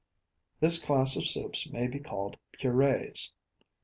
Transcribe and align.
This 0.61 0.83
class 0.83 1.15
of 1.15 1.27
soups 1.27 1.69
may 1.69 1.85
be 1.85 1.99
called 1.99 2.37
Purees. 2.53 3.33